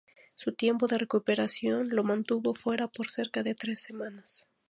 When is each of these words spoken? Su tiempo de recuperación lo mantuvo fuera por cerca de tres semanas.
Su 0.33 0.51
tiempo 0.53 0.87
de 0.87 0.97
recuperación 0.97 1.89
lo 1.89 2.03
mantuvo 2.03 2.55
fuera 2.55 2.87
por 2.87 3.11
cerca 3.11 3.43
de 3.43 3.53
tres 3.53 3.81
semanas. 3.81 4.47